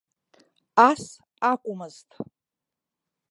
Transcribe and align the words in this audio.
Ас 0.87 1.03
акәмызт. 1.51 2.09